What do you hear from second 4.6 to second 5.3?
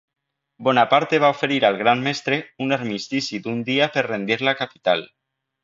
capital.